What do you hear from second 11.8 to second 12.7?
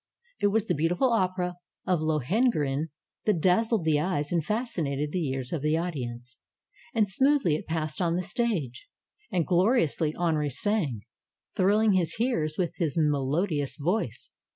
his hearers